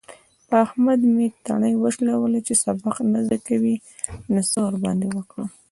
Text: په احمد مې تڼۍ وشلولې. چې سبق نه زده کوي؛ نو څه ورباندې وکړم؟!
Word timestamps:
په 0.47 0.55
احمد 0.65 0.99
مې 1.15 1.27
تڼۍ 1.45 1.73
وشلولې. 1.77 2.39
چې 2.47 2.53
سبق 2.63 2.95
نه 3.11 3.19
زده 3.25 3.37
کوي؛ 3.47 3.75
نو 4.31 4.39
څه 4.51 4.57
ورباندې 4.65 5.07
وکړم؟! 5.11 5.49